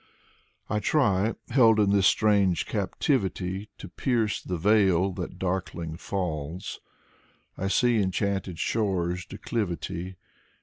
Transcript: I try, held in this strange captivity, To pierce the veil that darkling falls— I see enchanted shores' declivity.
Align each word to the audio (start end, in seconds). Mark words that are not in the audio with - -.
I 0.67 0.79
try, 0.79 1.35
held 1.49 1.79
in 1.79 1.91
this 1.91 2.07
strange 2.07 2.65
captivity, 2.65 3.69
To 3.77 3.87
pierce 3.87 4.41
the 4.41 4.57
veil 4.57 5.11
that 5.11 5.37
darkling 5.37 5.95
falls— 5.95 6.79
I 7.55 7.67
see 7.67 8.01
enchanted 8.01 8.57
shores' 8.57 9.27
declivity. 9.27 10.15